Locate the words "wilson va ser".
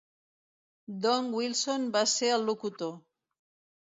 1.39-2.33